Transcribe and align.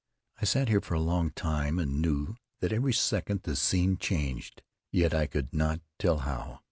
I 0.41 0.45
sat 0.45 0.67
there 0.67 0.81
for 0.81 0.95
a 0.95 0.99
long 0.99 1.29
time 1.29 1.77
and 1.77 2.01
knew 2.01 2.35
that 2.59 2.73
every 2.73 2.91
second 2.91 3.43
the 3.43 3.55
scene 3.55 3.97
changed, 3.99 4.63
yet 4.91 5.13
I 5.13 5.27
could 5.27 5.53
not 5.53 5.79
tell 5.99 6.17
how. 6.25 6.59